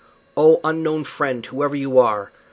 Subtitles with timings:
[0.35, 1.45] Oh, unknown friend!
[1.45, 2.31] whoever you are.